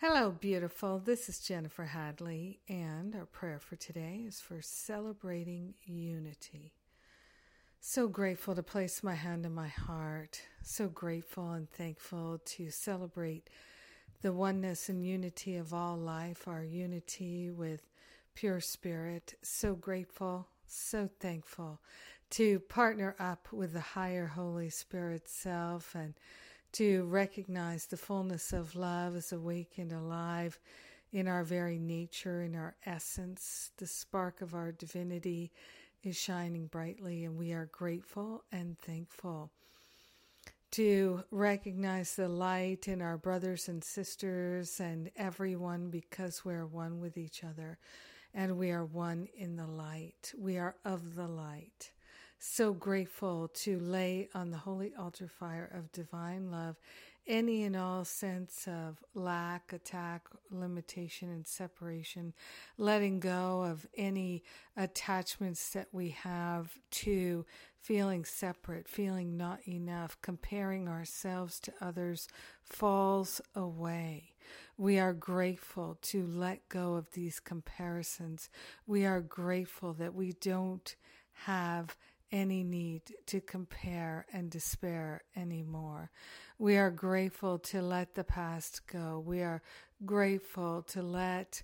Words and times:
Hello, 0.00 0.30
beautiful. 0.30 0.98
This 0.98 1.26
is 1.30 1.38
Jennifer 1.38 1.86
Hadley, 1.86 2.60
and 2.68 3.16
our 3.16 3.24
prayer 3.24 3.58
for 3.58 3.76
today 3.76 4.24
is 4.26 4.42
for 4.42 4.60
celebrating 4.60 5.72
unity. 5.86 6.74
So 7.80 8.06
grateful 8.06 8.54
to 8.54 8.62
place 8.62 9.02
my 9.02 9.14
hand 9.14 9.46
on 9.46 9.54
my 9.54 9.68
heart. 9.68 10.42
So 10.62 10.88
grateful 10.88 11.52
and 11.52 11.70
thankful 11.72 12.42
to 12.44 12.70
celebrate 12.70 13.48
the 14.20 14.34
oneness 14.34 14.90
and 14.90 15.02
unity 15.02 15.56
of 15.56 15.72
all 15.72 15.96
life, 15.96 16.46
our 16.46 16.62
unity 16.62 17.50
with 17.50 17.80
pure 18.34 18.60
spirit. 18.60 19.32
So 19.40 19.74
grateful, 19.74 20.46
so 20.66 21.08
thankful 21.20 21.80
to 22.28 22.60
partner 22.60 23.16
up 23.18 23.50
with 23.50 23.72
the 23.72 23.80
higher 23.80 24.26
Holy 24.26 24.68
Spirit 24.68 25.26
self 25.26 25.94
and 25.94 26.12
to 26.76 27.04
recognize 27.04 27.86
the 27.86 27.96
fullness 27.96 28.52
of 28.52 28.76
love 28.76 29.16
is 29.16 29.32
awakened 29.32 29.92
alive 29.92 30.58
in 31.10 31.26
our 31.26 31.42
very 31.42 31.78
nature, 31.78 32.42
in 32.42 32.54
our 32.54 32.76
essence. 32.84 33.70
The 33.78 33.86
spark 33.86 34.42
of 34.42 34.54
our 34.54 34.72
divinity 34.72 35.52
is 36.02 36.18
shining 36.18 36.66
brightly, 36.66 37.24
and 37.24 37.38
we 37.38 37.54
are 37.54 37.70
grateful 37.72 38.44
and 38.52 38.78
thankful 38.78 39.50
to 40.72 41.24
recognize 41.30 42.14
the 42.14 42.28
light 42.28 42.88
in 42.88 43.00
our 43.00 43.16
brothers 43.16 43.68
and 43.68 43.82
sisters 43.82 44.78
and 44.78 45.10
everyone 45.16 45.88
because 45.88 46.44
we're 46.44 46.66
one 46.66 47.00
with 47.00 47.16
each 47.16 47.42
other 47.42 47.78
and 48.34 48.58
we 48.58 48.70
are 48.70 48.84
one 48.84 49.28
in 49.34 49.56
the 49.56 49.66
light. 49.66 50.34
We 50.36 50.58
are 50.58 50.76
of 50.84 51.14
the 51.14 51.26
light 51.26 51.92
so 52.38 52.72
grateful 52.72 53.48
to 53.48 53.78
lay 53.78 54.28
on 54.34 54.50
the 54.50 54.58
holy 54.58 54.92
altar 54.98 55.28
fire 55.28 55.70
of 55.74 55.92
divine 55.92 56.50
love 56.50 56.76
any 57.26 57.64
and 57.64 57.76
all 57.76 58.04
sense 58.04 58.68
of 58.68 59.02
lack, 59.14 59.72
attack, 59.72 60.28
limitation, 60.50 61.30
and 61.30 61.46
separation, 61.46 62.32
letting 62.78 63.18
go 63.20 63.62
of 63.62 63.86
any 63.96 64.42
attachments 64.76 65.70
that 65.70 65.88
we 65.92 66.10
have 66.10 66.78
to 66.90 67.44
feeling 67.80 68.24
separate, 68.24 68.88
feeling 68.88 69.36
not 69.36 69.60
enough, 69.66 70.16
comparing 70.22 70.88
ourselves 70.88 71.58
to 71.60 71.72
others 71.80 72.28
falls 72.62 73.40
away. 73.54 74.34
We 74.76 74.98
are 74.98 75.12
grateful 75.12 75.98
to 76.02 76.26
let 76.26 76.68
go 76.68 76.94
of 76.94 77.12
these 77.12 77.40
comparisons. 77.40 78.48
We 78.86 79.04
are 79.04 79.20
grateful 79.20 79.92
that 79.94 80.14
we 80.14 80.32
don't 80.32 80.94
have 81.44 81.96
any 82.36 82.62
need 82.62 83.00
to 83.24 83.40
compare 83.40 84.26
and 84.30 84.50
despair 84.50 85.22
anymore. 85.34 86.10
We 86.58 86.76
are 86.76 86.90
grateful 86.90 87.58
to 87.60 87.80
let 87.80 88.14
the 88.14 88.24
past 88.24 88.86
go. 88.86 89.22
We 89.24 89.40
are 89.40 89.62
grateful 90.04 90.82
to 90.88 91.02
let 91.02 91.62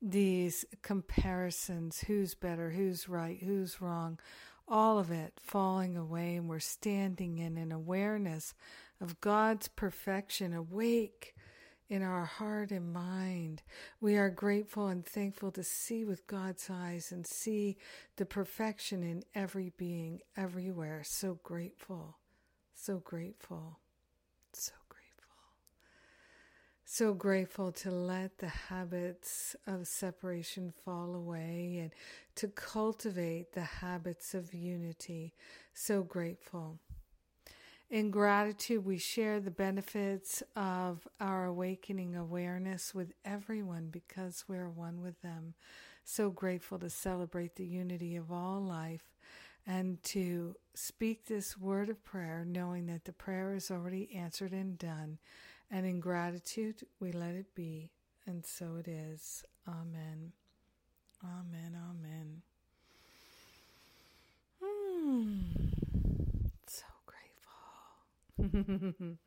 these 0.00 0.64
comparisons 0.82 2.04
who's 2.06 2.36
better, 2.36 2.70
who's 2.70 3.08
right, 3.08 3.42
who's 3.42 3.80
wrong, 3.80 4.20
all 4.68 4.98
of 5.00 5.10
it 5.10 5.32
falling 5.40 5.96
away, 5.96 6.36
and 6.36 6.48
we're 6.48 6.60
standing 6.60 7.38
in 7.38 7.56
an 7.58 7.72
awareness 7.72 8.54
of 9.00 9.20
God's 9.20 9.66
perfection, 9.66 10.52
awake 10.52 11.34
in 11.88 12.02
our 12.02 12.24
heart 12.24 12.70
and 12.70 12.92
mind. 12.92 13.62
We 14.00 14.16
are 14.16 14.30
grateful 14.30 14.88
and 14.88 15.04
thankful 15.04 15.50
to 15.52 15.62
see 15.62 16.04
with 16.04 16.26
God's 16.26 16.68
eyes 16.70 17.12
and 17.12 17.26
see 17.26 17.76
the 18.16 18.26
perfection 18.26 19.02
in 19.02 19.22
every 19.34 19.72
being, 19.76 20.20
everywhere. 20.36 21.02
So 21.04 21.38
grateful, 21.42 22.18
so 22.74 22.98
grateful, 22.98 23.78
so 24.52 24.72
grateful. 24.88 25.04
So 26.86 27.14
grateful 27.14 27.72
to 27.72 27.90
let 27.90 28.38
the 28.38 28.48
habits 28.48 29.56
of 29.66 29.86
separation 29.86 30.72
fall 30.84 31.14
away 31.14 31.78
and 31.82 31.92
to 32.36 32.48
cultivate 32.48 33.52
the 33.52 33.62
habits 33.62 34.34
of 34.34 34.52
unity. 34.52 35.34
So 35.72 36.02
grateful. 36.02 36.78
In 37.94 38.10
gratitude, 38.10 38.84
we 38.84 38.98
share 38.98 39.38
the 39.38 39.52
benefits 39.52 40.42
of 40.56 41.06
our 41.20 41.44
awakening 41.44 42.16
awareness 42.16 42.92
with 42.92 43.12
everyone 43.24 43.86
because 43.92 44.46
we're 44.48 44.68
one 44.68 45.00
with 45.00 45.22
them. 45.22 45.54
So 46.02 46.28
grateful 46.28 46.80
to 46.80 46.90
celebrate 46.90 47.54
the 47.54 47.64
unity 47.64 48.16
of 48.16 48.32
all 48.32 48.60
life 48.60 49.14
and 49.64 50.02
to 50.06 50.56
speak 50.74 51.26
this 51.26 51.56
word 51.56 51.88
of 51.88 52.02
prayer, 52.02 52.44
knowing 52.44 52.86
that 52.86 53.04
the 53.04 53.12
prayer 53.12 53.54
is 53.54 53.70
already 53.70 54.12
answered 54.12 54.50
and 54.50 54.76
done. 54.76 55.18
And 55.70 55.86
in 55.86 56.00
gratitude, 56.00 56.82
we 56.98 57.12
let 57.12 57.36
it 57.36 57.54
be. 57.54 57.92
And 58.26 58.44
so 58.44 58.74
it 58.80 58.88
is. 58.88 59.44
Amen. 59.68 60.32
Amen. 61.22 61.78
Amen. 61.90 62.42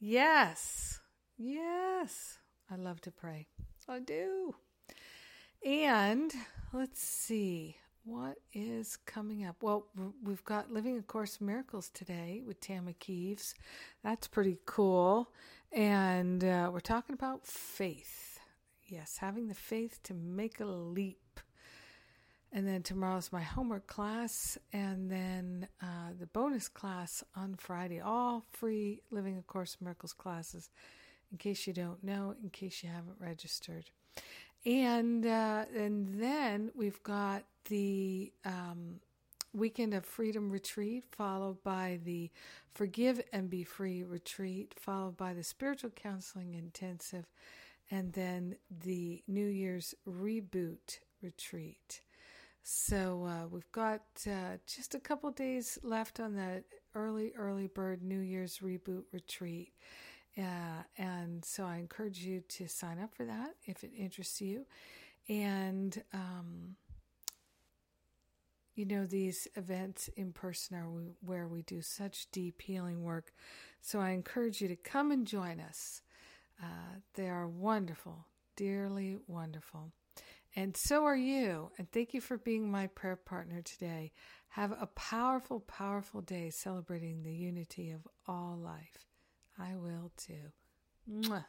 yes, 0.00 1.00
yes, 1.36 2.38
I 2.70 2.76
love 2.76 3.00
to 3.02 3.10
pray. 3.10 3.46
I 3.88 4.00
do. 4.00 4.54
And 5.64 6.32
let's 6.72 7.02
see 7.02 7.76
what 8.04 8.36
is 8.52 8.96
coming 8.96 9.44
up. 9.44 9.62
Well, 9.62 9.86
we've 10.22 10.44
got 10.44 10.70
Living 10.70 10.98
a 10.98 11.02
Course 11.02 11.40
Miracles 11.40 11.90
today 11.92 12.42
with 12.46 12.60
Tama 12.60 12.92
Kieves. 12.94 13.54
That's 14.02 14.28
pretty 14.28 14.58
cool. 14.66 15.32
And 15.72 16.44
uh, 16.44 16.70
we're 16.72 16.80
talking 16.80 17.14
about 17.14 17.46
faith. 17.46 18.38
Yes, 18.86 19.16
having 19.18 19.48
the 19.48 19.54
faith 19.54 20.02
to 20.04 20.14
make 20.14 20.60
a 20.60 20.66
leap 20.66 21.40
and 22.54 22.68
then 22.68 22.82
tomorrow's 22.82 23.32
my 23.32 23.42
homework 23.42 23.88
class, 23.88 24.56
and 24.72 25.10
then 25.10 25.66
uh, 25.82 26.12
the 26.18 26.26
bonus 26.26 26.68
class 26.68 27.24
on 27.34 27.56
Friday. 27.56 28.00
All 28.00 28.44
free 28.52 29.00
Living 29.10 29.36
A 29.36 29.42
Course 29.42 29.76
Miracles 29.80 30.12
classes, 30.12 30.70
in 31.32 31.38
case 31.38 31.66
you 31.66 31.72
don't 31.72 32.02
know, 32.04 32.36
in 32.40 32.50
case 32.50 32.84
you 32.84 32.90
haven't 32.90 33.16
registered. 33.18 33.90
And 34.64 35.26
uh, 35.26 35.64
and 35.76 36.22
then 36.22 36.70
we've 36.76 37.02
got 37.02 37.42
the 37.68 38.32
um, 38.44 39.00
Weekend 39.52 39.92
of 39.92 40.04
Freedom 40.04 40.48
retreat, 40.48 41.04
followed 41.10 41.60
by 41.64 41.98
the 42.04 42.30
Forgive 42.72 43.20
and 43.32 43.50
Be 43.50 43.64
Free 43.64 44.04
retreat, 44.04 44.74
followed 44.78 45.16
by 45.16 45.34
the 45.34 45.42
Spiritual 45.42 45.90
Counseling 45.90 46.54
Intensive, 46.54 47.26
and 47.90 48.12
then 48.12 48.54
the 48.84 49.24
New 49.26 49.46
Year's 49.48 49.92
Reboot 50.08 51.00
retreat. 51.20 52.00
So 52.66 53.26
uh, 53.26 53.46
we've 53.48 53.70
got 53.72 54.00
uh, 54.26 54.56
just 54.66 54.94
a 54.94 54.98
couple 54.98 55.30
days 55.30 55.78
left 55.82 56.18
on 56.18 56.34
that 56.36 56.64
early, 56.94 57.34
early 57.36 57.66
bird 57.66 58.02
New 58.02 58.20
Year's 58.20 58.60
reboot 58.60 59.02
retreat. 59.12 59.74
Uh, 60.38 60.82
and 60.96 61.44
so 61.44 61.66
I 61.66 61.76
encourage 61.76 62.20
you 62.20 62.40
to 62.40 62.66
sign 62.66 62.98
up 62.98 63.14
for 63.14 63.26
that 63.26 63.50
if 63.66 63.84
it 63.84 63.90
interests 63.94 64.40
you. 64.40 64.64
And, 65.28 66.02
um, 66.14 66.76
you 68.74 68.86
know, 68.86 69.04
these 69.04 69.46
events 69.56 70.08
in 70.16 70.32
person 70.32 70.74
are 70.78 70.88
where 71.20 71.46
we 71.46 71.60
do 71.60 71.82
such 71.82 72.30
deep 72.32 72.62
healing 72.62 73.04
work. 73.04 73.34
So 73.82 74.00
I 74.00 74.12
encourage 74.12 74.62
you 74.62 74.68
to 74.68 74.76
come 74.76 75.10
and 75.12 75.26
join 75.26 75.60
us. 75.60 76.00
Uh, 76.62 77.00
they 77.12 77.28
are 77.28 77.46
wonderful, 77.46 78.26
dearly 78.56 79.18
wonderful. 79.26 79.92
And 80.56 80.76
so 80.76 81.04
are 81.04 81.16
you. 81.16 81.70
And 81.78 81.90
thank 81.90 82.14
you 82.14 82.20
for 82.20 82.38
being 82.38 82.70
my 82.70 82.86
prayer 82.88 83.16
partner 83.16 83.60
today. 83.62 84.12
Have 84.50 84.72
a 84.72 84.86
powerful, 84.94 85.60
powerful 85.60 86.20
day 86.20 86.50
celebrating 86.50 87.22
the 87.22 87.32
unity 87.32 87.90
of 87.90 88.06
all 88.28 88.56
life. 88.56 89.08
I 89.58 89.74
will 89.74 90.12
too. 90.16 90.52
Mwah. 91.10 91.44